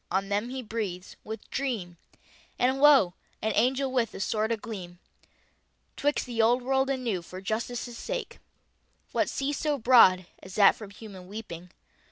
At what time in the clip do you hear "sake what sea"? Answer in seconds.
7.99-9.53